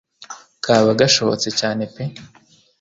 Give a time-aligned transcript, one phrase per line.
[0.63, 2.03] kaba gashobotse cyane pe